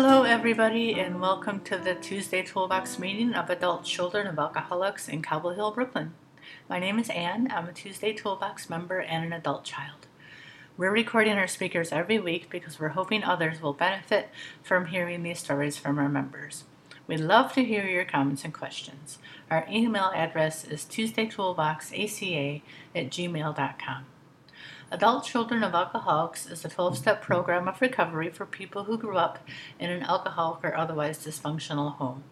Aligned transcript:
Hello, 0.00 0.22
everybody, 0.22 0.94
and 0.94 1.20
welcome 1.20 1.60
to 1.62 1.76
the 1.76 1.96
Tuesday 1.96 2.44
Toolbox 2.44 3.00
meeting 3.00 3.34
of 3.34 3.50
adult 3.50 3.82
children 3.82 4.28
of 4.28 4.38
alcoholics 4.38 5.08
in 5.08 5.22
Cobble 5.22 5.50
Hill, 5.50 5.72
Brooklyn. 5.72 6.14
My 6.68 6.78
name 6.78 7.00
is 7.00 7.10
Anne. 7.10 7.50
I'm 7.50 7.68
a 7.68 7.72
Tuesday 7.72 8.12
Toolbox 8.12 8.70
member 8.70 9.00
and 9.00 9.24
an 9.24 9.32
adult 9.32 9.64
child. 9.64 10.06
We're 10.76 10.92
recording 10.92 11.32
our 11.32 11.48
speakers 11.48 11.90
every 11.90 12.20
week 12.20 12.48
because 12.48 12.78
we're 12.78 12.90
hoping 12.90 13.24
others 13.24 13.60
will 13.60 13.72
benefit 13.72 14.28
from 14.62 14.86
hearing 14.86 15.24
these 15.24 15.40
stories 15.40 15.76
from 15.76 15.98
our 15.98 16.08
members. 16.08 16.62
We'd 17.08 17.18
love 17.18 17.52
to 17.54 17.64
hear 17.64 17.84
your 17.84 18.04
comments 18.04 18.44
and 18.44 18.54
questions. 18.54 19.18
Our 19.50 19.66
email 19.68 20.12
address 20.14 20.64
is 20.64 20.84
tuesdaytoolboxaca 20.84 22.62
at 22.94 23.10
gmail.com. 23.10 24.06
Adult 24.90 25.26
Children 25.26 25.62
of 25.62 25.74
Alcoholics 25.74 26.46
is 26.46 26.64
a 26.64 26.68
12 26.68 26.96
step 26.96 27.20
program 27.20 27.68
of 27.68 27.82
recovery 27.82 28.30
for 28.30 28.46
people 28.46 28.84
who 28.84 28.96
grew 28.96 29.18
up 29.18 29.38
in 29.78 29.90
an 29.90 30.02
alcoholic 30.02 30.64
or 30.64 30.74
otherwise 30.74 31.18
dysfunctional 31.18 31.96
home. 31.96 32.24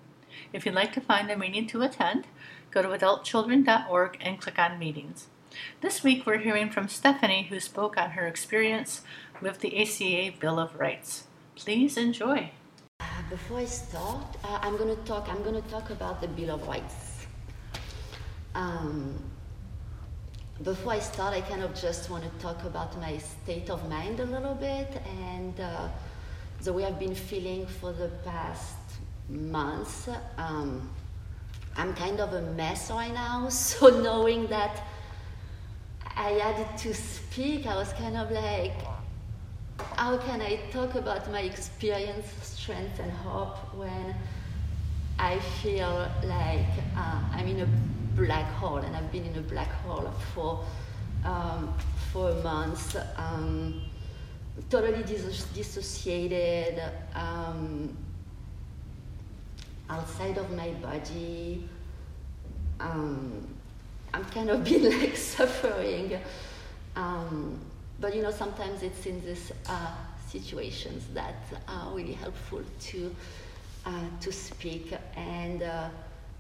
If 0.54 0.64
you'd 0.64 0.74
like 0.74 0.94
to 0.94 1.02
find 1.02 1.30
a 1.30 1.36
meeting 1.36 1.66
to 1.68 1.82
attend, 1.82 2.26
go 2.70 2.80
to 2.80 2.88
adultchildren.org 2.88 4.16
and 4.22 4.40
click 4.40 4.58
on 4.58 4.78
meetings. 4.78 5.26
This 5.82 6.02
week 6.02 6.24
we're 6.24 6.38
hearing 6.38 6.70
from 6.70 6.88
Stephanie, 6.88 7.46
who 7.50 7.60
spoke 7.60 7.98
on 7.98 8.12
her 8.12 8.26
experience 8.26 9.02
with 9.42 9.60
the 9.60 9.78
ACA 9.78 10.38
Bill 10.40 10.58
of 10.58 10.74
Rights. 10.76 11.24
Please 11.56 11.98
enjoy. 11.98 12.52
Before 13.28 13.58
I 13.58 13.66
start, 13.66 14.24
uh, 14.44 14.60
I'm 14.62 14.78
going 14.78 14.96
to 14.96 15.02
talk. 15.02 15.28
I'm 15.28 15.42
going 15.42 15.60
to 15.60 15.68
talk 15.68 15.90
about 15.90 16.22
the 16.22 16.28
Bill 16.28 16.54
of 16.54 16.66
Rights. 16.66 17.26
Um, 18.54 19.22
before 20.62 20.92
I 20.92 21.00
start, 21.00 21.34
I 21.34 21.42
kind 21.42 21.62
of 21.62 21.74
just 21.74 22.08
want 22.08 22.24
to 22.24 22.30
talk 22.42 22.64
about 22.64 22.98
my 22.98 23.18
state 23.18 23.68
of 23.68 23.86
mind 23.90 24.20
a 24.20 24.24
little 24.24 24.54
bit 24.54 25.02
and 25.06 25.60
uh, 25.60 25.88
the 26.62 26.72
way 26.72 26.86
I've 26.86 26.98
been 26.98 27.14
feeling 27.14 27.66
for 27.66 27.92
the 27.92 28.08
past 28.24 28.76
months. 29.28 30.08
Um, 30.38 30.88
I'm 31.76 31.94
kind 31.94 32.20
of 32.20 32.32
a 32.32 32.40
mess 32.40 32.90
right 32.90 33.12
now, 33.12 33.48
so 33.50 33.88
knowing 34.00 34.46
that 34.46 34.82
I 36.16 36.30
had 36.30 36.78
to 36.78 36.94
speak, 36.94 37.66
I 37.66 37.76
was 37.76 37.92
kind 37.92 38.16
of 38.16 38.30
like, 38.30 38.72
how 39.96 40.16
can 40.16 40.40
I 40.40 40.56
talk 40.70 40.94
about 40.94 41.30
my 41.30 41.40
experience, 41.40 42.26
strength, 42.40 42.98
and 42.98 43.12
hope 43.12 43.56
when 43.74 44.14
I 45.18 45.38
feel 45.38 46.08
like 46.24 46.66
uh, 46.96 47.20
I'm 47.32 47.46
in 47.46 47.60
a 47.60 47.68
black 48.16 48.50
hole, 48.54 48.78
and 48.78 48.94
I've 48.94 49.10
been 49.10 49.24
in 49.24 49.36
a 49.38 49.42
black 49.42 49.70
hole 49.82 50.10
for 50.34 50.64
um, 51.24 51.74
for 52.12 52.34
months, 52.42 52.96
um, 53.16 53.82
totally 54.70 55.02
dis- 55.02 55.44
dissociated, 55.54 56.80
um, 57.14 57.96
outside 59.90 60.38
of 60.38 60.50
my 60.54 60.70
body. 60.82 61.68
Um, 62.78 63.46
I'm 64.14 64.24
kind 64.26 64.50
of 64.50 64.64
been 64.68 64.84
like 65.00 65.16
suffering. 65.16 66.18
Um, 66.94 67.58
but 68.00 68.14
you 68.14 68.22
know, 68.22 68.30
sometimes 68.30 68.82
it's 68.82 69.06
in 69.06 69.24
these 69.24 69.52
uh, 69.68 69.94
situations 70.28 71.04
that 71.14 71.36
are 71.68 71.94
really 71.94 72.12
helpful 72.12 72.62
to 72.80 73.14
to 74.20 74.32
speak. 74.32 74.94
And 75.16 75.62
uh, 75.62 75.88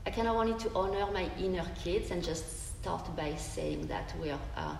I 0.06 0.10
kind 0.10 0.28
of 0.28 0.34
wanted 0.34 0.58
to 0.60 0.70
honor 0.74 1.06
my 1.12 1.28
inner 1.38 1.66
kids 1.82 2.10
and 2.10 2.22
just 2.22 2.78
start 2.80 3.14
by 3.16 3.34
saying 3.36 3.86
that 3.88 4.14
we're 4.20 4.38
uh, 4.56 4.76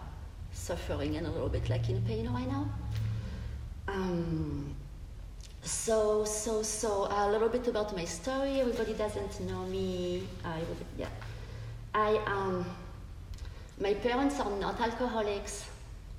suffering 0.53 1.17
and 1.17 1.27
a 1.27 1.31
little 1.31 1.49
bit 1.49 1.69
like 1.69 1.89
in 1.89 2.03
pain 2.03 2.29
right 2.29 2.49
now. 2.49 2.69
Um, 3.89 4.75
so, 5.63 6.25
so, 6.25 6.63
so 6.63 7.09
a 7.11 7.31
little 7.31 7.49
bit 7.49 7.67
about 7.69 7.95
my 7.97 8.05
story. 8.05 8.61
Everybody 8.61 8.95
doesn't 8.95 9.41
know 9.41 9.65
me. 9.67 10.23
I 10.45 10.61
yeah. 10.97 11.09
I 11.95 12.21
um, 12.27 12.65
my 13.81 13.95
parents 13.95 14.39
are 14.41 14.51
not 14.59 14.81
alcoholics, 14.81 15.67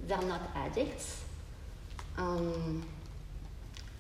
they're 0.08 0.22
not 0.22 0.42
addicts. 0.56 1.24
Um, 2.18 2.84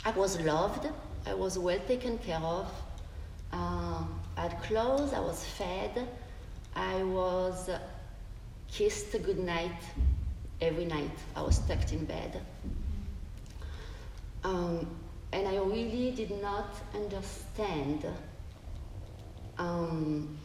I 0.06 0.12
was 0.12 0.40
loved, 0.41 0.88
I 1.28 1.34
was 1.34 1.60
well 1.60 1.80
taken 1.88 2.18
care 2.20 2.40
of. 2.40 2.72
Uh, 3.52 4.04
I 4.38 4.42
had 4.42 4.64
clothes, 4.64 5.14
I 5.14 5.20
was 5.20 5.44
fed, 5.44 6.08
I 6.76 7.04
was 7.04 7.70
kissed 8.68 9.12
goodnight 9.12 9.82
every 10.62 10.86
night. 10.86 11.18
I 11.36 11.42
was 11.42 11.60
tucked 11.60 11.92
in 11.92 12.06
bed. 12.06 12.42
Um, 14.44 14.88
and 15.34 15.48
I 15.48 15.58
really 15.58 16.12
did 16.12 16.42
not 16.42 16.76
understand 16.94 18.06
um, 19.58 20.38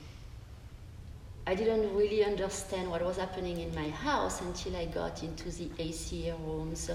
I 1.47 1.55
didn't 1.55 1.95
really 1.95 2.25
understand 2.25 2.91
what 2.91 3.03
was 3.03 3.17
happening 3.17 3.61
in 3.61 3.75
my 3.75 3.91
house 3.91 4.41
until 4.41 4.77
I 4.77 4.87
got 4.87 5.23
into 5.23 5.51
the 5.51 5.69
ACA 5.79 6.37
rooms. 6.47 6.91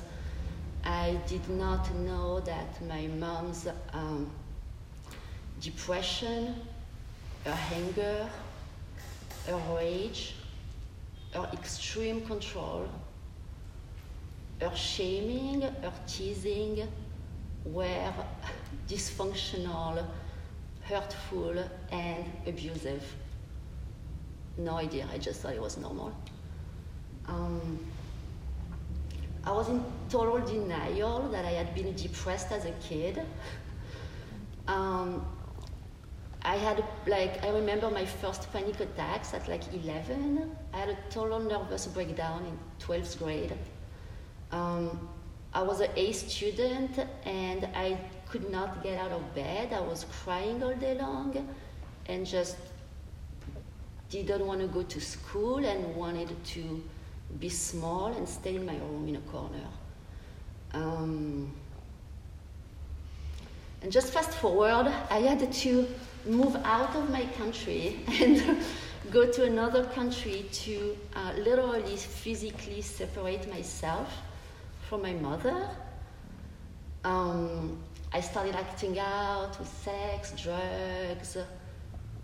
I 0.87 1.19
did 1.27 1.47
not 1.49 1.93
know 1.93 2.39
that 2.39 2.81
my 2.87 3.07
mom's 3.07 3.67
um, 3.93 4.31
depression, 5.61 6.55
her 7.45 7.59
anger, 7.75 8.29
her 9.47 9.61
rage, 9.75 10.35
her 11.33 11.47
extreme 11.53 12.25
control, 12.25 12.87
her 14.61 14.75
shaming, 14.75 15.61
her 15.61 15.93
teasing 16.07 16.87
were 17.65 18.13
dysfunctional, 18.87 20.03
hurtful, 20.81 21.63
and 21.91 22.25
abusive 22.47 23.03
no 24.57 24.75
idea. 24.75 25.07
I 25.13 25.17
just 25.17 25.41
thought 25.41 25.53
it 25.53 25.61
was 25.61 25.77
normal. 25.77 26.11
Um, 27.27 27.79
I 29.47 29.51
was 29.51 29.69
in 29.69 29.81
total 30.09 30.39
denial 30.45 31.29
that 31.29 31.45
I 31.45 31.51
had 31.51 31.73
been 31.73 31.95
depressed 31.95 32.51
as 32.51 32.65
a 32.65 32.73
kid. 32.85 33.21
Um, 34.67 35.25
I 36.41 36.57
had 36.57 36.83
like 37.07 37.41
I 37.45 37.49
remember 37.51 37.89
my 37.89 38.05
first 38.05 38.51
panic 38.51 38.81
attacks 38.81 39.33
at 39.33 39.47
like 39.47 39.61
11. 39.73 40.53
I 40.73 40.77
had 40.77 40.89
a 40.89 40.97
total 41.09 41.39
nervous 41.39 41.87
breakdown 41.87 42.43
in 42.45 42.59
12th 42.85 43.19
grade. 43.19 43.53
Um, 44.51 45.07
I 45.53 45.61
was 45.61 45.79
an 45.79 45.91
A 45.95 46.11
student 46.11 46.99
and 47.23 47.69
I 47.73 47.97
could 48.27 48.51
not 48.51 48.83
get 48.83 48.99
out 48.99 49.13
of 49.13 49.33
bed. 49.33 49.71
I 49.71 49.79
was 49.79 50.05
crying 50.23 50.61
all 50.61 50.75
day 50.75 50.97
long 50.97 51.47
and 52.07 52.25
just 52.25 52.57
didn't 54.09 54.45
want 54.45 54.59
to 54.59 54.67
go 54.67 54.83
to 54.83 54.99
school 54.99 55.65
and 55.65 55.95
wanted 55.95 56.35
to 56.43 56.83
be 57.39 57.49
small 57.49 58.07
and 58.07 58.27
stay 58.27 58.55
in 58.55 58.65
my 58.65 58.77
room 58.77 59.07
in 59.07 59.15
a 59.15 59.21
corner. 59.31 59.67
Um, 60.73 61.51
and 63.81 63.91
just 63.91 64.11
fast 64.11 64.31
forward, 64.31 64.91
I 65.09 65.19
had 65.19 65.51
to 65.51 65.87
move 66.25 66.55
out 66.63 66.95
of 66.95 67.09
my 67.09 67.25
country 67.37 67.99
and 68.21 68.63
go 69.11 69.25
to 69.31 69.43
another 69.43 69.85
country 69.85 70.45
to 70.51 70.97
uh, 71.15 71.33
literally 71.37 71.95
physically 71.95 72.81
separate 72.81 73.49
myself 73.49 74.11
from 74.89 75.01
my 75.01 75.13
mother. 75.13 75.69
Um, 77.03 77.77
I 78.11 78.21
started 78.21 78.55
acting 78.55 78.99
out 78.99 79.57
with 79.59 79.67
sex, 79.67 80.33
drugs, 80.41 81.37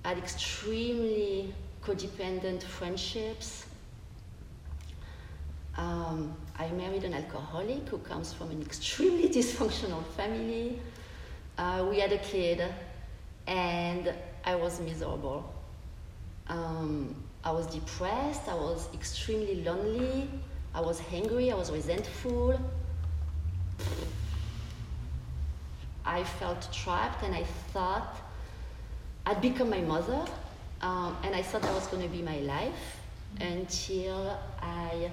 had 0.04 0.18
extremely 0.18 1.54
codependent 1.82 2.64
friendships. 2.64 3.66
Um, 5.78 6.36
I 6.58 6.70
married 6.70 7.04
an 7.04 7.14
alcoholic 7.14 7.90
who 7.90 7.98
comes 8.00 8.34
from 8.34 8.52
an 8.52 8.62
extremely 8.62 9.30
dysfunctional 9.38 10.04
family. 10.18 10.80
Uh, 11.58 11.86
we 11.90 12.00
had 12.00 12.12
a 12.12 12.18
kid, 12.20 12.64
and 13.48 14.14
I 14.46 14.56
was 14.56 14.80
miserable. 14.80 15.54
Um, 16.48 17.16
I 17.44 17.52
was 17.52 17.68
depressed, 17.68 18.48
I 18.48 18.56
was 18.56 18.88
extremely 18.94 19.64
lonely, 19.64 20.30
I 20.74 20.82
was 20.82 21.02
angry, 21.12 21.52
I 21.52 21.56
was 21.56 21.72
resentful. 21.72 22.60
I 26.06 26.24
felt 26.24 26.72
trapped, 26.72 27.24
and 27.24 27.34
I 27.34 27.44
thought 27.72 28.18
I'd 29.26 29.42
become 29.42 29.70
my 29.70 29.82
mother 29.82 30.26
um, 30.84 31.16
and 31.24 31.34
I 31.34 31.42
thought 31.42 31.62
that 31.62 31.74
was 31.74 31.88
going 31.88 32.04
to 32.04 32.10
be 32.10 32.22
my 32.22 32.40
life 32.40 33.00
until 33.40 34.38
I 34.62 35.10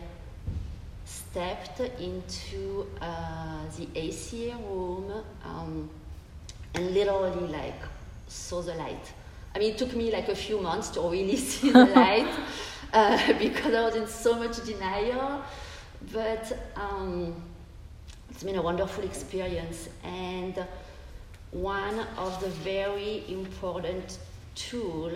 stepped 1.10 1.80
into 2.00 2.86
uh, 3.00 3.64
the 3.76 3.86
ACA 3.96 4.56
room 4.68 5.12
um, 5.44 5.90
and 6.74 6.94
literally 6.94 7.46
like 7.48 7.80
saw 8.28 8.62
the 8.62 8.74
light. 8.74 9.12
I 9.54 9.58
mean, 9.58 9.72
it 9.72 9.78
took 9.78 9.94
me 9.94 10.12
like 10.12 10.28
a 10.28 10.34
few 10.34 10.60
months 10.60 10.88
to 10.90 11.00
really 11.00 11.36
see 11.50 11.70
the 11.70 11.86
light 11.96 12.32
uh, 12.92 13.32
because 13.38 13.74
I 13.74 13.82
was 13.82 13.96
in 13.96 14.06
so 14.06 14.34
much 14.34 14.64
denial. 14.64 15.42
But 16.12 16.72
um, 16.76 17.34
it's 18.30 18.42
been 18.42 18.56
a 18.56 18.62
wonderful 18.62 19.04
experience. 19.04 19.88
And 20.04 20.64
one 21.50 21.98
of 22.16 22.40
the 22.40 22.48
very 22.48 23.24
important 23.28 24.18
tool 24.54 25.12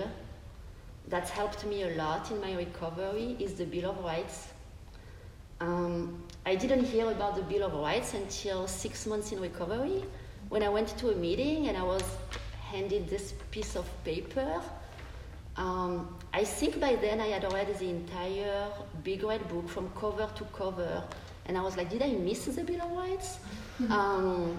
that's 1.09 1.31
helped 1.31 1.65
me 1.67 1.83
a 1.83 1.95
lot 1.97 2.31
in 2.31 2.41
my 2.41 2.55
recovery 2.55 3.37
is 3.39 3.55
the 3.55 3.65
Bill 3.65 3.91
of 3.91 4.05
Rights. 4.05 4.49
Um, 5.61 6.23
I 6.47 6.55
didn't 6.55 6.85
hear 6.85 7.11
about 7.11 7.37
the 7.37 7.43
Bill 7.43 7.65
of 7.65 7.75
Rights 7.75 8.15
until 8.15 8.67
six 8.67 9.07
months 9.07 9.33
in 9.33 9.41
recovery 9.41 10.05
when 10.49 10.63
I 10.63 10.69
went 10.69 10.89
to 10.99 11.11
a 11.11 11.15
meeting 11.15 11.69
and 11.69 11.77
I 11.77 11.83
was 11.83 12.03
handed 12.63 13.09
this 13.09 13.35
piece 13.51 13.77
of 13.77 13.87
paper. 14.05 14.61
Um, 15.57 16.19
I 16.33 16.43
think 16.45 16.81
by 16.81 16.97
then 16.97 17.21
I 17.21 17.29
had 17.29 17.51
read 17.53 17.69
the 17.79 17.89
entire 17.89 18.69
big 19.05 19.23
red 19.23 19.49
book 19.49 19.69
from 19.69 19.89
cover 19.91 20.29
to 20.35 20.45
cover, 20.47 21.03
and 21.47 21.57
I 21.57 21.63
was 21.63 21.77
like, 21.77 21.91
did 21.91 22.03
I 22.03 22.11
miss 22.11 22.47
the 22.47 22.65
Bill 22.65 22.83
of 22.83 22.91
Rights? 22.91 23.39
um, 23.89 24.59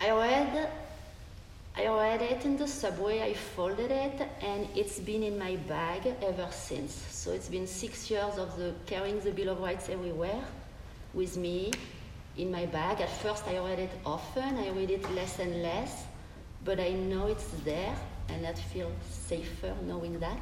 I 0.00 0.10
read 0.10 0.68
I 1.74 1.86
read 1.86 2.20
it 2.20 2.44
in 2.44 2.58
the 2.58 2.68
subway, 2.68 3.22
I 3.22 3.32
folded 3.32 3.90
it, 3.90 4.28
and 4.42 4.68
it's 4.76 4.98
been 4.98 5.22
in 5.22 5.38
my 5.38 5.56
bag 5.56 6.14
ever 6.22 6.46
since. 6.50 6.92
So 6.92 7.32
it's 7.32 7.48
been 7.48 7.66
six 7.66 8.10
years 8.10 8.36
of 8.36 8.58
the 8.58 8.74
carrying 8.84 9.20
the 9.20 9.30
Bill 9.30 9.48
of 9.48 9.60
Rights 9.60 9.88
everywhere 9.88 10.44
with 11.14 11.38
me 11.38 11.72
in 12.36 12.50
my 12.50 12.66
bag. 12.66 13.00
At 13.00 13.08
first, 13.08 13.48
I 13.48 13.58
read 13.58 13.78
it 13.78 13.90
often, 14.04 14.58
I 14.58 14.68
read 14.70 14.90
it 14.90 15.10
less 15.14 15.38
and 15.38 15.62
less, 15.62 16.04
but 16.62 16.78
I 16.78 16.90
know 16.90 17.28
it's 17.28 17.48
there, 17.64 17.96
and 18.28 18.46
I 18.46 18.52
feel 18.52 18.92
safer 19.08 19.74
knowing 19.86 20.20
that. 20.20 20.38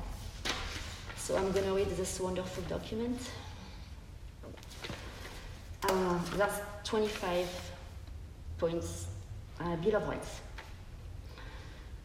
So 1.16 1.36
I'm 1.36 1.52
going 1.52 1.64
to 1.64 1.74
read 1.74 1.90
this 1.90 2.18
wonderful 2.18 2.64
document. 2.64 3.20
Uh, 5.88 6.18
that's 6.36 6.60
25 6.82 7.46
points, 8.58 9.06
uh, 9.60 9.76
Bill 9.76 9.94
of 9.94 10.08
Rights. 10.08 10.40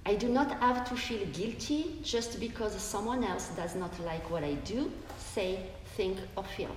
I 0.08 0.14
do 0.14 0.30
not 0.30 0.52
have 0.62 0.88
to 0.90 0.96
feel 0.96 1.26
guilty 1.34 1.98
just 2.04 2.40
because 2.40 2.80
someone 2.80 3.24
else 3.24 3.48
does 3.56 3.74
not 3.74 4.00
like 4.02 4.30
what 4.30 4.44
I 4.44 4.54
do, 4.54 4.92
say, 5.18 5.66
think, 5.98 6.20
or 6.38 6.44
feel. 6.44 6.70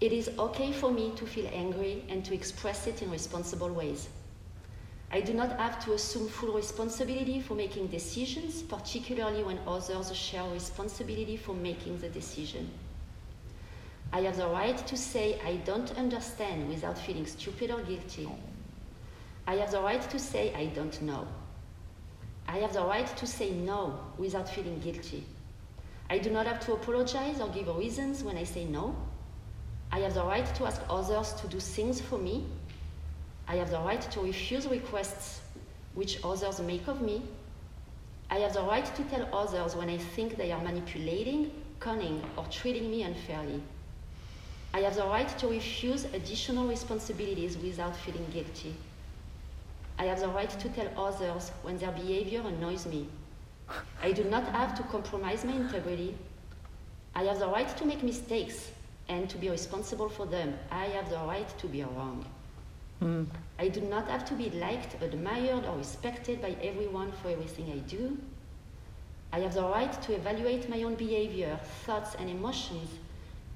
It 0.00 0.12
is 0.12 0.30
okay 0.36 0.72
for 0.72 0.90
me 0.90 1.12
to 1.16 1.24
feel 1.24 1.48
angry 1.52 2.04
and 2.08 2.24
to 2.24 2.34
express 2.34 2.88
it 2.88 3.00
in 3.00 3.12
responsible 3.12 3.70
ways. 3.70 4.08
I 5.12 5.20
do 5.20 5.34
not 5.34 5.56
have 5.58 5.82
to 5.84 5.92
assume 5.92 6.26
full 6.26 6.52
responsibility 6.52 7.40
for 7.40 7.54
making 7.54 7.86
decisions, 7.86 8.60
particularly 8.60 9.44
when 9.44 9.60
others 9.64 10.14
share 10.16 10.44
responsibility 10.50 11.36
for 11.36 11.54
making 11.54 12.00
the 12.00 12.08
decision. 12.08 12.68
I 14.12 14.22
have 14.22 14.36
the 14.36 14.48
right 14.48 14.76
to 14.76 14.96
say 14.96 15.40
I 15.44 15.56
don't 15.64 15.96
understand 15.96 16.68
without 16.68 16.98
feeling 16.98 17.26
stupid 17.26 17.70
or 17.70 17.82
guilty. 17.82 18.28
I 19.46 19.54
have 19.56 19.70
the 19.70 19.80
right 19.80 20.02
to 20.10 20.18
say 20.18 20.52
I 20.54 20.66
don't 20.66 21.00
know. 21.02 21.28
I 22.48 22.58
have 22.58 22.72
the 22.72 22.84
right 22.84 23.06
to 23.16 23.26
say 23.26 23.50
no 23.50 23.98
without 24.18 24.48
feeling 24.48 24.78
guilty. 24.78 25.24
I 26.08 26.18
do 26.18 26.30
not 26.30 26.46
have 26.46 26.60
to 26.66 26.74
apologize 26.74 27.40
or 27.40 27.48
give 27.48 27.74
reasons 27.76 28.22
when 28.22 28.36
I 28.36 28.44
say 28.44 28.64
no. 28.64 28.94
I 29.90 30.00
have 30.00 30.14
the 30.14 30.22
right 30.24 30.46
to 30.56 30.66
ask 30.66 30.80
others 30.88 31.32
to 31.40 31.48
do 31.48 31.58
things 31.58 32.00
for 32.00 32.18
me. 32.18 32.44
I 33.48 33.56
have 33.56 33.70
the 33.70 33.80
right 33.80 34.00
to 34.12 34.20
refuse 34.20 34.66
requests 34.66 35.40
which 35.94 36.18
others 36.22 36.60
make 36.60 36.86
of 36.88 37.00
me. 37.00 37.22
I 38.30 38.38
have 38.38 38.52
the 38.52 38.62
right 38.62 38.84
to 38.84 39.02
tell 39.04 39.28
others 39.34 39.74
when 39.76 39.88
I 39.88 39.98
think 39.98 40.36
they 40.36 40.52
are 40.52 40.62
manipulating, 40.62 41.50
cunning, 41.80 42.22
or 42.36 42.44
treating 42.50 42.90
me 42.90 43.02
unfairly. 43.02 43.62
I 44.74 44.80
have 44.80 44.96
the 44.96 45.06
right 45.06 45.28
to 45.38 45.48
refuse 45.48 46.04
additional 46.04 46.68
responsibilities 46.68 47.56
without 47.56 47.96
feeling 47.96 48.26
guilty. 48.32 48.74
I 49.98 50.04
have 50.04 50.20
the 50.20 50.28
right 50.28 50.50
to 50.50 50.68
tell 50.68 50.88
others 50.96 51.50
when 51.62 51.78
their 51.78 51.92
behavior 51.92 52.42
annoys 52.42 52.86
me. 52.86 53.08
I 54.02 54.12
do 54.12 54.24
not 54.24 54.44
have 54.48 54.76
to 54.76 54.82
compromise 54.84 55.44
my 55.44 55.52
integrity. 55.52 56.14
I 57.14 57.24
have 57.24 57.38
the 57.38 57.48
right 57.48 57.68
to 57.78 57.84
make 57.86 58.02
mistakes 58.02 58.70
and 59.08 59.28
to 59.30 59.38
be 59.38 59.48
responsible 59.48 60.08
for 60.08 60.26
them. 60.26 60.58
I 60.70 60.86
have 60.86 61.08
the 61.08 61.18
right 61.18 61.48
to 61.58 61.66
be 61.66 61.82
wrong. 61.82 62.24
Mm. 63.02 63.26
I 63.58 63.68
do 63.68 63.80
not 63.80 64.08
have 64.08 64.24
to 64.26 64.34
be 64.34 64.50
liked, 64.50 65.02
admired, 65.02 65.64
or 65.64 65.76
respected 65.76 66.40
by 66.40 66.56
everyone 66.62 67.12
for 67.22 67.30
everything 67.30 67.70
I 67.72 67.78
do. 67.88 68.16
I 69.32 69.40
have 69.40 69.54
the 69.54 69.62
right 69.62 69.92
to 70.02 70.14
evaluate 70.14 70.68
my 70.68 70.82
own 70.82 70.94
behavior, 70.94 71.58
thoughts, 71.84 72.14
and 72.18 72.30
emotions, 72.30 72.88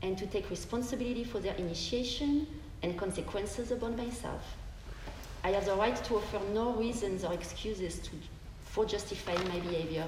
and 0.02 0.16
to 0.18 0.26
take 0.26 0.50
responsibility 0.50 1.24
for 1.24 1.38
their 1.38 1.54
initiation 1.54 2.46
and 2.82 2.98
consequences 2.98 3.70
upon 3.70 3.96
myself. 3.96 4.42
I 5.42 5.50
have 5.50 5.64
the 5.64 5.74
right 5.74 5.96
to 6.04 6.16
offer 6.16 6.40
no 6.52 6.72
reasons 6.74 7.24
or 7.24 7.32
excuses 7.32 7.98
to, 8.00 8.10
for 8.62 8.84
justifying 8.84 9.46
my 9.48 9.58
behavior. 9.60 10.06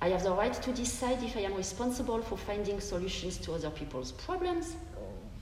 I 0.00 0.08
have 0.08 0.22
the 0.22 0.32
right 0.32 0.54
to 0.54 0.72
decide 0.72 1.22
if 1.22 1.36
I 1.36 1.40
am 1.40 1.54
responsible 1.54 2.22
for 2.22 2.38
finding 2.38 2.80
solutions 2.80 3.36
to 3.38 3.52
other 3.52 3.68
people's 3.68 4.12
problems. 4.12 4.74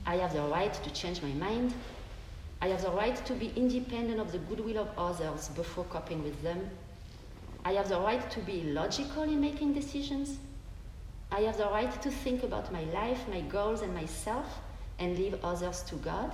I 0.05 0.17
have 0.17 0.33
the 0.33 0.41
right 0.41 0.73
to 0.73 0.89
change 0.91 1.21
my 1.21 1.29
mind. 1.29 1.73
I 2.61 2.67
have 2.67 2.81
the 2.81 2.91
right 2.91 3.15
to 3.25 3.33
be 3.33 3.53
independent 3.55 4.19
of 4.19 4.33
the 4.33 4.39
goodwill 4.39 4.79
of 4.79 4.89
others 4.97 5.47
before 5.49 5.85
coping 5.85 6.21
with 6.23 6.41
them. 6.43 6.69
I 7.63 7.73
have 7.73 7.87
the 7.87 7.99
right 7.99 8.29
to 8.31 8.39
be 8.41 8.63
logical 8.63 9.23
in 9.23 9.39
making 9.39 9.73
decisions. 9.73 10.37
I 11.31 11.41
have 11.41 11.57
the 11.57 11.67
right 11.67 12.01
to 12.01 12.11
think 12.11 12.43
about 12.43 12.73
my 12.73 12.83
life, 12.85 13.25
my 13.29 13.41
goals, 13.41 13.81
and 13.81 13.93
myself 13.93 14.59
and 14.97 15.17
leave 15.17 15.35
others 15.43 15.83
to 15.83 15.95
God. 15.95 16.33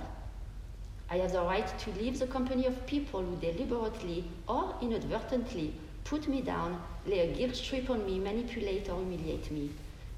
I 1.08 1.18
have 1.18 1.32
the 1.32 1.42
right 1.42 1.66
to 1.78 1.90
leave 1.92 2.18
the 2.18 2.26
company 2.26 2.66
of 2.66 2.84
people 2.86 3.22
who 3.22 3.36
deliberately 3.36 4.24
or 4.48 4.74
inadvertently 4.82 5.72
put 6.02 6.26
me 6.26 6.40
down, 6.40 6.82
lay 7.06 7.20
a 7.20 7.32
guilt 7.32 7.54
trip 7.62 7.90
on 7.90 8.04
me, 8.04 8.18
manipulate 8.18 8.88
or 8.88 8.98
humiliate 8.98 9.50
me. 9.52 9.70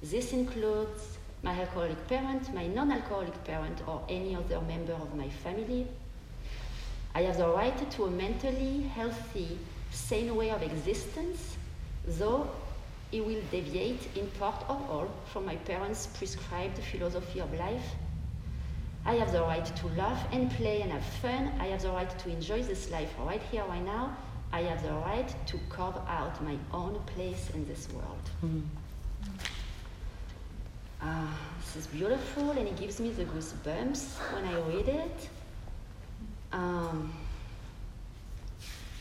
This 0.02 0.32
includes 0.32 1.19
my 1.43 1.52
alcoholic 1.52 2.08
parent, 2.08 2.55
my 2.55 2.67
non 2.67 2.90
alcoholic 2.90 3.44
parent, 3.44 3.82
or 3.87 4.02
any 4.08 4.34
other 4.34 4.60
member 4.63 4.94
of 4.94 5.15
my 5.15 5.29
family. 5.29 5.86
I 7.15 7.22
have 7.22 7.36
the 7.36 7.48
right 7.48 7.91
to 7.93 8.05
a 8.05 8.10
mentally 8.10 8.82
healthy, 8.94 9.58
sane 9.91 10.34
way 10.34 10.51
of 10.51 10.63
existence, 10.63 11.58
though 12.06 12.48
it 13.13 13.24
will 13.24 13.43
deviate 13.51 14.08
in 14.17 14.27
part 14.39 14.65
or 14.69 14.81
all 14.91 15.08
from 15.32 15.44
my 15.44 15.56
parents' 15.56 16.06
prescribed 16.06 16.79
philosophy 16.79 17.41
of 17.41 17.53
life 17.55 17.94
I 19.08 19.15
have 19.15 19.32
the 19.32 19.41
right 19.41 19.65
to 19.65 19.86
laugh 19.96 20.22
and 20.32 20.50
play 20.50 20.82
and 20.82 20.93
have 20.93 21.03
fun. 21.22 21.50
I 21.58 21.69
have 21.69 21.81
the 21.81 21.88
right 21.88 22.19
to 22.19 22.29
enjoy 22.29 22.62
this 22.62 22.91
life 22.91 23.10
right 23.20 23.41
here, 23.50 23.65
right 23.65 23.82
now. 23.82 24.15
I 24.53 24.60
have 24.60 24.82
the 24.82 24.93
right 24.93 25.34
to 25.46 25.58
carve 25.70 25.96
out 26.06 26.44
my 26.44 26.58
own 26.74 27.00
place 27.15 27.48
in 27.55 27.67
this 27.67 27.88
world. 27.91 28.27
Mm-hmm. 28.44 28.60
Uh, 31.00 31.27
this 31.65 31.77
is 31.77 31.86
beautiful 31.86 32.50
and 32.50 32.69
it 32.69 32.77
gives 32.77 33.00
me 33.00 33.08
the 33.08 33.24
goosebumps 33.24 34.19
when 34.34 34.44
I 34.44 34.60
read 34.69 34.88
it. 34.88 35.29
Um, 36.53 37.10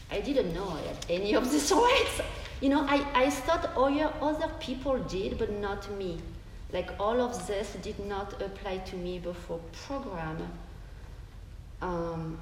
I 0.10 0.22
didn't 0.22 0.54
know 0.54 0.70
I 0.70 0.88
had 0.88 1.06
any 1.10 1.36
of 1.36 1.52
these 1.52 1.70
rights. 1.88 2.22
You 2.62 2.70
know, 2.70 2.86
I, 2.88 3.06
I 3.14 3.30
thought 3.30 3.76
other, 3.76 4.14
other 4.22 4.54
people 4.62 5.00
did, 5.00 5.38
but 5.38 5.52
not 5.60 5.92
me 5.98 6.22
like 6.74 6.90
all 7.00 7.22
of 7.22 7.48
this 7.48 7.76
did 7.82 8.00
not 8.06 8.42
apply 8.42 8.80
to 8.80 8.96
me 8.96 9.20
before 9.20 9.60
program. 9.86 10.38
Um, 11.82 12.38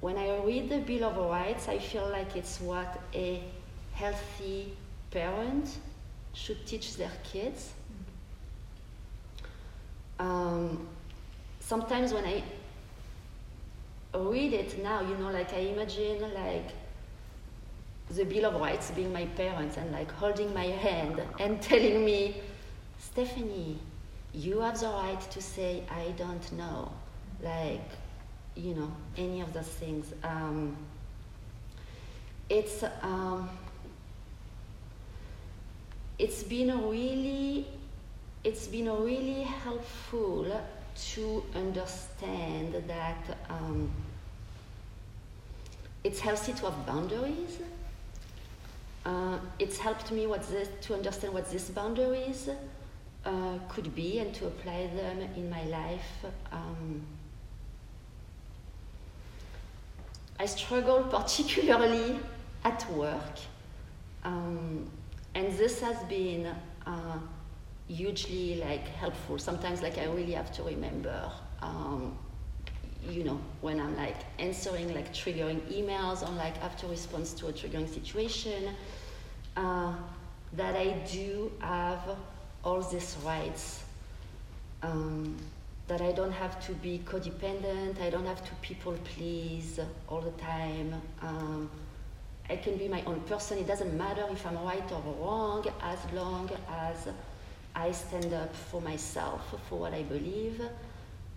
when 0.00 0.16
I 0.16 0.38
read 0.38 0.68
the 0.68 0.78
Bill 0.78 1.04
of 1.04 1.16
Rights, 1.16 1.68
I 1.68 1.78
feel 1.78 2.08
like 2.08 2.36
it's 2.36 2.60
what 2.60 3.00
a 3.14 3.42
healthy 3.92 4.72
parent 5.10 5.78
should 6.32 6.66
teach 6.66 6.96
their 6.96 7.12
kids. 7.22 7.72
Um, 10.18 10.88
sometimes 11.60 12.12
when 12.12 12.24
I 12.24 12.42
read 14.14 14.52
it 14.52 14.82
now, 14.82 15.02
you 15.02 15.16
know, 15.16 15.30
like 15.30 15.52
I 15.52 15.58
imagine 15.58 16.20
like 16.34 16.70
the 18.10 18.24
Bill 18.24 18.46
of 18.46 18.60
Rights 18.60 18.90
being 18.90 19.12
my 19.12 19.26
parents 19.26 19.76
and 19.76 19.92
like 19.92 20.10
holding 20.12 20.52
my 20.54 20.64
hand 20.64 21.22
and 21.38 21.60
telling 21.70 22.04
me, 22.04 22.40
Stephanie, 23.12 23.78
you 24.32 24.60
have 24.60 24.80
the 24.80 24.88
right 24.88 25.20
to 25.32 25.42
say, 25.42 25.82
I 25.90 26.12
don't 26.12 26.50
know. 26.52 26.90
Like, 27.42 27.90
you 28.54 28.74
know, 28.74 28.90
any 29.18 29.42
of 29.42 29.52
those 29.52 29.66
things. 29.66 30.14
Um, 30.24 30.74
it's, 32.48 32.82
um, 33.02 33.50
it's 36.18 36.42
been 36.42 36.70
a 36.70 36.76
really, 36.78 37.66
it's 38.44 38.66
been 38.66 38.88
a 38.88 38.94
really 38.94 39.42
helpful 39.42 40.46
to 41.12 41.44
understand 41.54 42.82
that 42.86 43.38
um, 43.50 43.90
it's 46.02 46.20
healthy 46.20 46.54
to 46.54 46.64
have 46.64 46.86
boundaries. 46.86 47.58
Uh, 49.04 49.38
it's 49.58 49.76
helped 49.76 50.10
me 50.12 50.26
what 50.26 50.48
this, 50.48 50.68
to 50.80 50.94
understand 50.94 51.34
what 51.34 51.50
this 51.50 51.68
boundaries 51.68 52.48
uh, 53.24 53.58
could 53.68 53.94
be 53.94 54.18
and 54.18 54.34
to 54.34 54.46
apply 54.46 54.88
them 54.88 55.20
in 55.36 55.48
my 55.48 55.62
life. 55.64 56.24
Um, 56.50 57.02
I 60.38 60.46
struggle 60.46 61.04
particularly 61.04 62.18
at 62.64 62.90
work, 62.90 63.38
um, 64.24 64.90
and 65.34 65.56
this 65.56 65.80
has 65.80 65.96
been 66.04 66.48
uh, 66.86 67.18
hugely 67.88 68.56
like 68.56 68.88
helpful. 68.88 69.38
Sometimes, 69.38 69.82
like 69.82 69.98
I 69.98 70.06
really 70.06 70.32
have 70.32 70.52
to 70.56 70.62
remember, 70.64 71.30
um, 71.60 72.18
you 73.08 73.24
know, 73.24 73.40
when 73.60 73.80
I'm 73.80 73.96
like 73.96 74.16
answering 74.38 74.92
like 74.94 75.12
triggering 75.12 75.60
emails 75.72 76.28
or 76.28 76.32
like 76.32 76.60
after 76.62 76.86
response 76.88 77.32
to 77.34 77.48
a 77.48 77.52
triggering 77.52 77.88
situation, 77.88 78.70
uh, 79.56 79.94
that 80.54 80.74
I 80.74 80.90
do 81.10 81.52
have 81.60 82.16
all 82.64 82.80
these 82.82 83.16
rights. 83.24 83.82
Um, 84.82 85.36
that 85.88 86.00
I 86.00 86.12
don't 86.12 86.32
have 86.32 86.64
to 86.66 86.72
be 86.74 87.02
codependent, 87.04 88.00
I 88.00 88.08
don't 88.08 88.24
have 88.26 88.42
to 88.44 88.54
people 88.62 88.94
please 89.14 89.80
all 90.08 90.20
the 90.20 90.30
time. 90.42 90.94
Um, 91.20 91.70
I 92.48 92.56
can 92.56 92.76
be 92.76 92.88
my 92.88 93.02
own 93.04 93.20
person. 93.20 93.58
It 93.58 93.66
doesn't 93.66 93.96
matter 93.96 94.24
if 94.30 94.46
I'm 94.46 94.62
right 94.64 94.90
or 94.90 95.02
wrong, 95.20 95.66
as 95.82 95.98
long 96.12 96.50
as 96.70 97.08
I 97.74 97.92
stand 97.92 98.32
up 98.32 98.54
for 98.54 98.80
myself, 98.80 99.54
for 99.68 99.78
what 99.78 99.94
I 99.94 100.02
believe. 100.02 100.60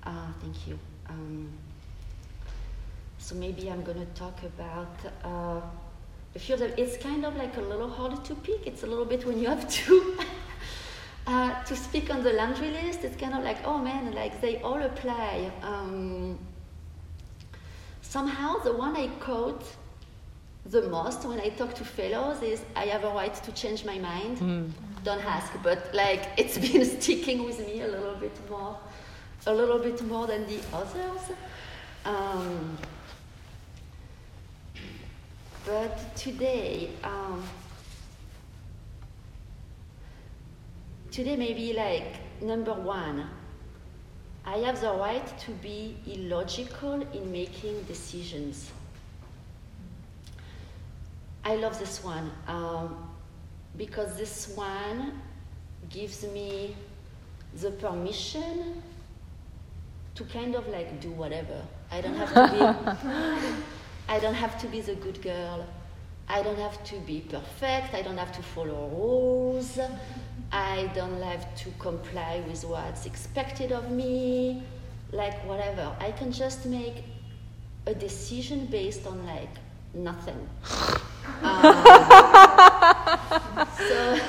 Uh, 0.03 0.27
thank 0.41 0.67
you. 0.67 0.77
Um, 1.09 1.49
so 3.17 3.35
maybe 3.35 3.71
I'm 3.71 3.83
going 3.83 3.99
to 3.99 4.13
talk 4.13 4.37
about 4.43 4.95
uh, 5.23 5.61
a 6.35 6.39
few 6.39 6.55
of 6.55 6.59
them. 6.59 6.73
It's 6.77 6.97
kind 6.97 7.25
of 7.25 7.35
like 7.35 7.57
a 7.57 7.61
little 7.61 7.89
hard 7.89 8.23
to 8.25 8.35
pick. 8.35 8.67
It's 8.67 8.83
a 8.83 8.87
little 8.87 9.05
bit 9.05 9.25
when 9.25 9.39
you 9.39 9.47
have 9.47 9.67
to 9.67 10.17
uh, 11.27 11.63
to 11.63 11.75
speak 11.75 12.13
on 12.13 12.23
the 12.23 12.33
laundry 12.33 12.71
list. 12.71 13.03
It's 13.03 13.15
kind 13.15 13.33
of 13.33 13.43
like, 13.43 13.57
oh 13.65 13.77
man, 13.77 14.13
like 14.13 14.41
they 14.41 14.61
all 14.61 14.81
apply. 14.81 15.51
Um, 15.61 16.37
somehow 18.01 18.59
the 18.59 18.73
one 18.73 18.95
I 18.95 19.07
quote 19.19 19.63
the 20.65 20.81
most 20.89 21.25
when 21.25 21.39
I 21.39 21.49
talk 21.49 21.73
to 21.75 21.85
fellows 21.85 22.41
is 22.41 22.63
I 22.75 22.85
have 22.85 23.03
a 23.03 23.09
right 23.09 23.33
to 23.33 23.51
change 23.51 23.85
my 23.85 23.99
mind. 23.99 24.37
Mm. 24.37 24.71
Don't 25.03 25.23
ask, 25.23 25.51
but 25.61 25.93
like 25.93 26.29
it's 26.37 26.57
been 26.57 26.83
sticking 26.85 27.43
with 27.43 27.59
me 27.65 27.81
a 27.81 27.87
little 27.87 28.15
bit 28.15 28.37
more, 28.49 28.77
a 29.45 29.53
little 29.53 29.79
bit 29.79 30.01
more 30.03 30.27
than 30.27 30.47
the 30.47 30.59
others. 30.73 31.21
Um, 32.03 32.77
but 35.65 36.15
today, 36.15 36.91
um, 37.03 37.43
today 41.15 41.37
maybe 41.37 41.71
like 41.71 42.41
number 42.41 42.73
one, 42.73 43.25
I 44.43 44.57
have 44.57 44.81
the 44.81 44.91
right 44.91 45.25
to 45.45 45.51
be 45.51 45.95
illogical 46.05 47.01
in 47.13 47.31
making 47.31 47.83
decisions. 47.83 48.69
I 51.45 51.55
love 51.55 51.79
this 51.79 52.03
one 52.03 52.29
um, 52.49 53.09
because 53.77 54.17
this 54.17 54.49
one 54.57 55.21
gives 55.89 56.27
me 56.27 56.75
the 57.61 57.71
permission 57.71 58.83
to 60.15 60.25
kind 60.25 60.53
of 60.53 60.67
like 60.67 60.99
do 60.99 61.11
whatever. 61.11 61.61
I 61.91 62.01
don't 62.01 62.15
have 62.15 62.33
to 62.33 62.43
be 62.51 62.61
I 64.09 64.19
don't 64.19 64.33
have 64.33 64.59
to 64.59 64.67
be 64.67 64.81
the 64.81 64.95
good 64.95 65.21
girl. 65.21 65.65
I 66.27 66.43
don't 66.43 66.59
have 66.59 66.83
to 66.85 66.97
be 66.97 67.21
perfect. 67.21 67.93
I 67.93 68.01
don't 68.01 68.17
have 68.17 68.33
to 68.33 68.43
follow 68.43 68.89
rules. 68.89 69.79
I 70.55 70.89
don't 70.95 71.21
have 71.21 71.53
to 71.63 71.69
comply 71.79 72.41
with 72.47 72.63
what's 72.63 73.05
expected 73.05 73.73
of 73.73 73.91
me. 73.91 74.63
Like 75.11 75.45
whatever. 75.45 75.93
I 75.99 76.11
can 76.11 76.31
just 76.31 76.65
make 76.65 77.03
a 77.85 77.93
decision 77.93 78.65
based 78.67 79.05
on 79.05 79.25
like 79.25 79.53
nothing. 79.93 80.49
Um, 81.41 81.73
so, 83.77 84.19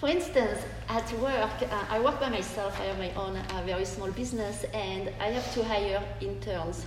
for 0.00 0.08
instance, 0.08 0.60
at 0.88 1.10
work, 1.20 1.62
uh, 1.62 1.84
I 1.88 2.00
work 2.00 2.18
by 2.18 2.28
myself. 2.28 2.78
I 2.80 2.86
have 2.86 2.98
my 2.98 3.12
own 3.14 3.36
uh, 3.36 3.62
very 3.64 3.84
small 3.84 4.10
business, 4.10 4.64
and 4.74 5.12
I 5.20 5.28
have 5.28 5.54
to 5.54 5.62
hire 5.62 6.02
interns. 6.20 6.86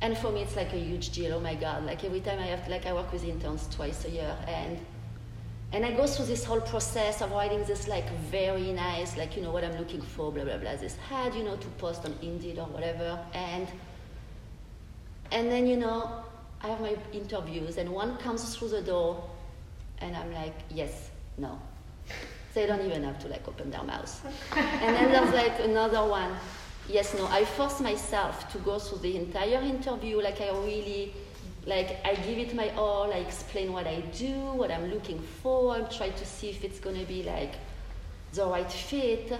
And 0.00 0.18
for 0.18 0.32
me, 0.32 0.42
it's 0.42 0.56
like 0.56 0.72
a 0.72 0.78
huge 0.78 1.10
deal. 1.10 1.34
Oh 1.34 1.40
my 1.40 1.54
God! 1.54 1.86
Like 1.86 2.02
every 2.04 2.20
time 2.20 2.40
I 2.40 2.46
have, 2.46 2.64
to, 2.64 2.70
like 2.72 2.86
I 2.86 2.92
work 2.92 3.12
with 3.12 3.24
interns 3.24 3.68
twice 3.70 4.04
a 4.04 4.10
year, 4.10 4.36
and 4.48 4.78
and 5.74 5.84
I 5.84 5.90
go 5.90 6.06
through 6.06 6.26
this 6.26 6.44
whole 6.44 6.60
process 6.60 7.20
of 7.20 7.32
writing 7.32 7.64
this 7.64 7.88
like 7.88 8.08
very 8.30 8.72
nice, 8.72 9.16
like 9.16 9.36
you 9.36 9.42
know 9.42 9.50
what 9.50 9.64
I'm 9.64 9.76
looking 9.76 10.00
for, 10.00 10.30
blah 10.30 10.44
blah 10.44 10.58
blah. 10.58 10.76
This 10.76 10.96
ad, 11.10 11.34
you 11.34 11.42
know, 11.42 11.56
to 11.56 11.66
post 11.82 12.04
on 12.04 12.14
Indeed 12.22 12.60
or 12.60 12.66
whatever, 12.66 13.18
and 13.34 13.66
and 15.32 15.50
then 15.50 15.66
you 15.66 15.76
know 15.76 16.22
I 16.62 16.68
have 16.68 16.80
my 16.80 16.96
interviews, 17.12 17.76
and 17.76 17.90
one 17.90 18.16
comes 18.18 18.54
through 18.56 18.68
the 18.68 18.82
door, 18.82 19.28
and 19.98 20.16
I'm 20.16 20.32
like, 20.32 20.54
yes, 20.70 21.10
no. 21.38 21.60
They 22.54 22.66
don't 22.66 22.86
even 22.86 23.02
have 23.02 23.18
to 23.18 23.28
like 23.28 23.48
open 23.48 23.72
their 23.72 23.82
mouth. 23.82 24.14
and 24.54 24.94
then 24.94 25.10
there's 25.10 25.34
like 25.34 25.58
another 25.58 26.08
one, 26.08 26.36
yes, 26.88 27.12
no. 27.14 27.26
I 27.26 27.44
force 27.44 27.80
myself 27.80 28.48
to 28.52 28.58
go 28.58 28.78
through 28.78 28.98
the 28.98 29.16
entire 29.16 29.60
interview, 29.60 30.20
like 30.22 30.40
I 30.40 30.50
really, 30.50 31.12
like 31.66 31.98
I 32.04 32.14
give 32.14 32.38
it 32.38 32.54
my 32.54 32.70
all. 32.76 33.12
I 33.12 33.18
explain 33.18 33.72
what 33.72 33.86
I 33.86 34.00
do, 34.00 34.32
what 34.32 34.70
I'm 34.70 34.90
looking 34.90 35.20
for. 35.42 35.74
I 35.74 35.80
try 35.82 36.10
to 36.10 36.26
see 36.26 36.50
if 36.50 36.64
it's 36.64 36.80
gonna 36.80 37.04
be 37.04 37.22
like 37.22 37.54
the 38.32 38.46
right 38.46 38.70
fit. 38.70 39.32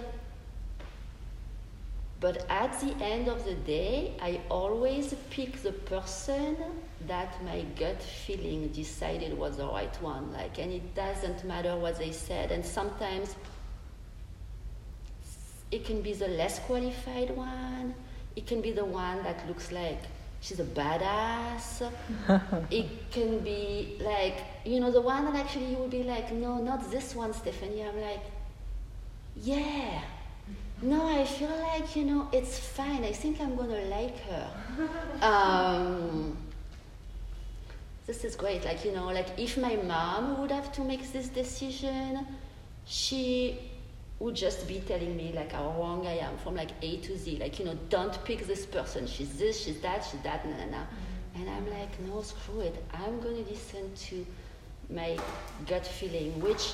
But 2.19 2.45
at 2.49 2.79
the 2.79 2.95
end 3.03 3.27
of 3.27 3.45
the 3.45 3.53
day, 3.53 4.13
I 4.21 4.39
always 4.49 5.13
pick 5.29 5.61
the 5.61 5.73
person 5.73 6.57
that 7.07 7.43
my 7.43 7.61
gut 7.77 8.01
feeling 8.01 8.69
decided 8.69 9.37
was 9.37 9.57
the 9.57 9.67
right 9.67 9.95
one. 10.01 10.31
Like, 10.31 10.57
and 10.57 10.71
it 10.71 10.95
doesn't 10.95 11.43
matter 11.43 11.75
what 11.75 11.99
they 11.99 12.11
said. 12.11 12.51
And 12.51 12.65
sometimes 12.65 13.35
it 15.71 15.85
can 15.85 16.01
be 16.01 16.13
the 16.13 16.29
less 16.29 16.59
qualified 16.59 17.35
one. 17.35 17.93
It 18.35 18.47
can 18.47 18.61
be 18.61 18.71
the 18.71 18.85
one 18.85 19.21
that 19.23 19.47
looks 19.47 19.71
like 19.71 20.01
she's 20.45 20.59
a 20.59 20.63
badass. 20.63 21.91
it 22.71 22.87
can 23.09 23.39
be 23.39 23.97
like, 23.99 24.37
you 24.63 24.79
know, 24.79 24.91
the 24.91 25.01
one 25.01 25.25
that 25.25 25.35
actually 25.35 25.65
you 25.71 25.77
will 25.77 25.87
be 25.87 26.03
like, 26.03 26.31
no, 26.31 26.57
not 26.57 26.91
this 26.91 27.15
one, 27.15 27.33
Stephanie. 27.33 27.83
I'm 27.83 27.99
like, 27.99 28.23
yeah. 29.41 30.01
No, 30.81 31.07
I 31.07 31.25
feel 31.25 31.55
like, 31.73 31.95
you 31.95 32.03
know, 32.03 32.27
it's 32.31 32.59
fine. 32.59 33.03
I 33.03 33.11
think 33.11 33.41
I'm 33.41 33.55
going 33.55 33.69
to 33.69 33.85
like 33.85 34.19
her. 34.29 34.47
Um, 35.21 36.37
this 38.05 38.23
is 38.23 38.35
great. 38.35 38.63
Like, 38.65 38.85
you 38.85 38.91
know, 38.91 39.05
like 39.05 39.29
if 39.39 39.57
my 39.57 39.77
mom 39.77 40.39
would 40.39 40.51
have 40.51 40.71
to 40.73 40.83
make 40.83 41.11
this 41.11 41.29
decision, 41.29 42.27
she 42.85 43.57
would 44.19 44.35
just 44.35 44.67
be 44.67 44.79
telling 44.87 45.15
me 45.17 45.33
like 45.35 45.51
how 45.51 45.75
wrong 45.77 46.07
I 46.07 46.17
am 46.19 46.37
from 46.37 46.55
like 46.55 46.71
A 46.81 46.97
to 46.97 47.17
Z. 47.17 47.37
Like, 47.39 47.59
you 47.59 47.65
know, 47.65 47.77
don't 47.89 48.23
pick 48.23 48.47
this 48.47 48.65
person. 48.65 49.07
She's 49.07 49.37
this, 49.37 49.61
she's 49.63 49.81
that, 49.81 50.05
she's 50.09 50.21
that, 50.21 50.45
na 50.45 50.57
na 50.57 50.65
na. 50.65 50.77
Mm-hmm. 50.77 51.41
And 51.41 51.49
I'm 51.49 51.69
like, 51.69 51.99
no, 52.01 52.21
screw 52.21 52.61
it. 52.61 52.83
I'm 52.93 53.19
going 53.19 53.43
to 53.43 53.51
listen 53.51 53.93
to 54.07 54.25
my 54.89 55.17
gut 55.67 55.85
feeling, 55.85 56.39
which 56.39 56.73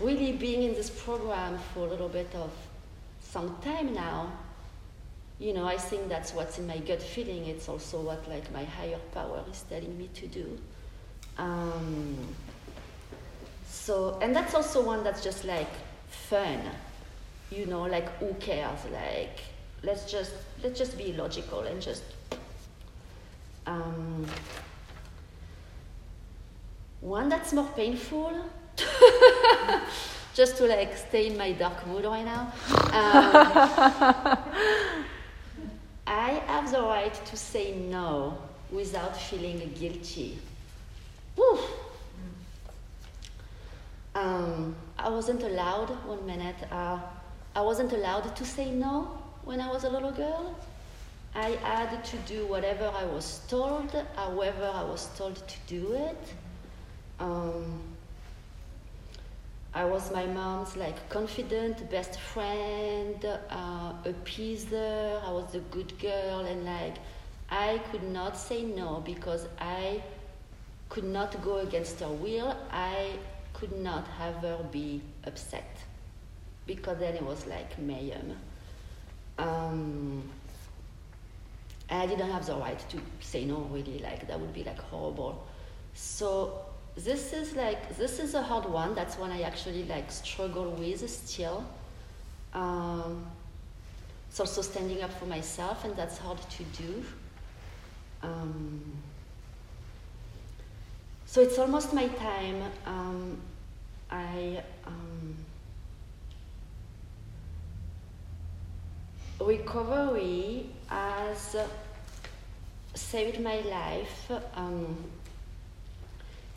really 0.00 0.32
being 0.32 0.62
in 0.62 0.74
this 0.74 0.90
program 0.90 1.58
for 1.72 1.86
a 1.86 1.90
little 1.90 2.08
bit 2.08 2.28
of 2.34 2.50
some 3.20 3.56
time 3.62 3.94
now, 3.94 4.30
you 5.38 5.52
know, 5.54 5.66
I 5.66 5.76
think 5.76 6.08
that's 6.08 6.34
what's 6.34 6.58
in 6.58 6.66
my 6.66 6.78
gut 6.78 7.00
feeling. 7.02 7.46
It's 7.46 7.68
also 7.68 8.00
what 8.00 8.28
like 8.28 8.52
my 8.52 8.64
higher 8.64 8.98
power 9.12 9.42
is 9.50 9.64
telling 9.68 9.96
me 9.96 10.08
to 10.14 10.26
do. 10.26 10.58
Um, 11.38 12.16
so, 13.66 14.18
and 14.20 14.36
that's 14.36 14.54
also 14.54 14.84
one 14.84 15.02
that's 15.02 15.24
just 15.24 15.44
like 15.44 15.70
fun, 16.12 16.60
you 17.50 17.66
know, 17.66 17.82
like 17.82 18.08
who 18.18 18.34
cares? 18.34 18.80
Like, 18.92 19.40
let's 19.82 20.10
just 20.10 20.32
let's 20.62 20.78
just 20.78 20.96
be 20.96 21.12
logical 21.12 21.60
and 21.60 21.80
just. 21.80 22.02
Um, 23.66 24.26
one 27.00 27.28
that's 27.28 27.52
more 27.52 27.68
painful. 27.76 28.32
just 30.34 30.56
to 30.56 30.66
like 30.66 30.96
stay 30.96 31.26
in 31.26 31.36
my 31.36 31.52
dark 31.52 31.86
mood 31.86 32.04
right 32.04 32.24
now. 32.24 32.52
Um, 32.70 34.38
I 36.06 36.42
have 36.46 36.70
the 36.70 36.80
right 36.80 37.14
to 37.26 37.36
say 37.36 37.74
no 37.76 38.38
without 38.70 39.16
feeling 39.16 39.72
guilty. 39.78 40.38
Um, 44.14 44.76
I 44.98 45.08
wasn't 45.08 45.42
allowed, 45.42 45.88
one 46.06 46.24
minute, 46.26 46.56
uh, 46.70 46.98
I 47.54 47.60
wasn't 47.62 47.92
allowed 47.92 48.36
to 48.36 48.44
say 48.44 48.70
no 48.70 49.18
when 49.44 49.60
I 49.60 49.70
was 49.70 49.84
a 49.84 49.90
little 49.90 50.12
girl. 50.12 50.54
I 51.34 51.50
had 51.62 52.04
to 52.04 52.16
do 52.18 52.46
whatever 52.46 52.92
I 52.94 53.06
was 53.06 53.40
told, 53.48 53.90
however 54.16 54.70
I 54.74 54.84
was 54.84 55.08
told 55.16 55.36
to 55.36 55.56
do 55.66 55.94
it. 55.94 56.34
Um, 57.18 57.80
I 59.74 59.86
was 59.86 60.12
my 60.12 60.26
mom's 60.26 60.76
like 60.76 61.08
confident 61.08 61.90
best 61.90 62.20
friend, 62.20 63.24
uh, 63.48 63.92
appeaser. 64.04 65.22
I 65.24 65.32
was 65.32 65.46
the 65.52 65.60
good 65.70 65.98
girl, 65.98 66.40
and 66.40 66.66
like 66.66 66.96
I 67.50 67.78
could 67.90 68.02
not 68.02 68.36
say 68.36 68.62
no 68.64 69.02
because 69.02 69.46
I 69.58 70.02
could 70.90 71.04
not 71.04 71.42
go 71.42 71.58
against 71.58 72.00
her 72.00 72.08
will. 72.08 72.54
I 72.70 73.12
could 73.62 73.78
not 73.78 74.08
have 74.18 74.34
her 74.38 74.58
be 74.72 75.00
upset 75.24 75.76
because 76.66 76.98
then 76.98 77.14
it 77.14 77.22
was 77.22 77.46
like 77.46 77.78
mayhem. 77.78 78.36
Um, 79.38 80.28
I 81.88 82.06
didn't 82.06 82.28
have 82.28 82.44
the 82.44 82.56
right 82.56 82.80
to 82.88 82.98
say 83.20 83.44
no, 83.44 83.58
really, 83.70 84.00
like 84.00 84.26
that 84.26 84.40
would 84.40 84.52
be 84.52 84.64
like 84.64 84.80
horrible. 84.80 85.46
So 85.94 86.58
this 86.96 87.32
is 87.32 87.54
like 87.54 87.96
this 87.96 88.18
is 88.18 88.34
a 88.34 88.42
hard 88.42 88.64
one. 88.64 88.96
That's 88.96 89.16
one 89.16 89.30
I 89.30 89.42
actually 89.42 89.84
like 89.84 90.10
struggle 90.10 90.72
with 90.72 91.08
still. 91.08 91.64
Um, 92.54 93.24
it's 94.28 94.40
also 94.40 94.62
standing 94.62 95.02
up 95.02 95.12
for 95.12 95.26
myself, 95.26 95.84
and 95.84 95.94
that's 95.94 96.18
hard 96.18 96.40
to 96.56 96.64
do. 96.82 97.04
Um, 98.24 98.82
so 101.26 101.40
it's 101.40 101.58
almost 101.60 101.94
my 101.94 102.08
time. 102.08 102.60
Um, 102.86 103.40
I 104.12 104.62
um, 104.86 105.34
recovery 109.40 110.66
has 110.86 111.56
saved 112.94 113.40
my 113.40 113.60
life 113.60 114.30
um, 114.54 114.98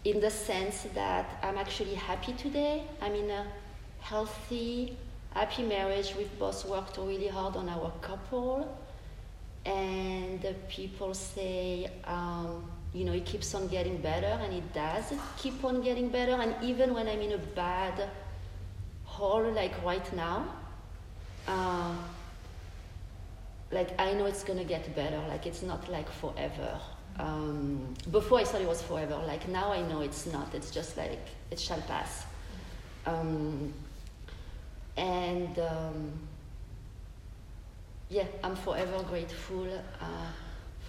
in 0.03 0.19
the 0.19 0.29
sense 0.29 0.85
that 0.93 1.39
I'm 1.41 1.57
actually 1.57 1.95
happy 1.95 2.33
today. 2.33 2.83
I'm 3.01 3.15
in 3.15 3.29
a 3.31 3.45
healthy, 4.01 4.97
happy 5.33 5.63
marriage. 5.63 6.13
We've 6.17 6.37
both 6.37 6.65
worked 6.65 6.97
really 6.97 7.29
hard 7.29 7.55
on 7.55 7.69
our 7.69 7.89
couple, 8.01 8.77
and 9.65 10.45
people 10.67 11.13
say, 11.13 11.89
um, 12.03 12.69
you 12.95 13.03
know, 13.03 13.11
it 13.11 13.25
keeps 13.25 13.53
on 13.53 13.67
getting 13.67 13.97
better, 13.97 14.39
and 14.41 14.53
it 14.53 14.73
does 14.73 15.13
keep 15.37 15.63
on 15.65 15.81
getting 15.81 16.07
better. 16.07 16.31
And 16.31 16.55
even 16.63 16.93
when 16.93 17.09
I'm 17.09 17.19
in 17.19 17.33
a 17.33 17.37
bad 17.37 18.09
hole, 19.03 19.51
like 19.51 19.73
right 19.83 20.15
now, 20.15 20.47
uh, 21.45 21.93
like 23.69 23.89
I 23.99 24.13
know 24.13 24.25
it's 24.25 24.45
gonna 24.45 24.63
get 24.63 24.95
better. 24.95 25.21
Like 25.27 25.45
it's 25.45 25.61
not 25.61 25.91
like 25.91 26.09
forever. 26.09 26.79
Um, 27.19 27.93
before 28.11 28.39
I 28.39 28.45
thought 28.45 28.61
it 28.61 28.67
was 28.67 28.81
forever. 28.81 29.21
Like 29.27 29.47
now 29.49 29.73
I 29.73 29.81
know 29.81 29.99
it's 29.99 30.25
not. 30.25 30.55
It's 30.55 30.71
just 30.71 30.95
like 30.95 31.27
it 31.51 31.59
shall 31.59 31.81
pass. 31.81 32.23
Um, 33.05 33.73
and 34.95 35.59
um, 35.59 36.11
yeah, 38.09 38.27
I'm 38.41 38.55
forever 38.55 39.03
grateful 39.03 39.67
uh, 39.99 40.31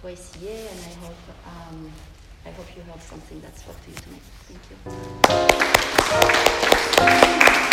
for 0.07 0.13
ACA, 0.13 0.69
and 0.71 0.79
I 0.79 0.93
hope 1.05 1.17
um, 1.45 1.91
I 2.45 2.51
hope 2.51 2.67
you 2.75 2.83
heard 2.83 3.01
something 3.01 3.41
that 3.41 3.57
spoke 3.57 3.75
to 3.83 3.89
you 3.89 3.97
tonight. 3.97 4.21
Thank 4.47 4.61
you. 7.61 7.66